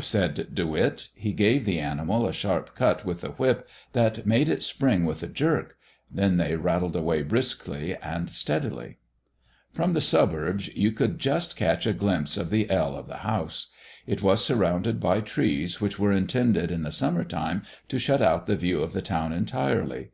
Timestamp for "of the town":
18.82-19.32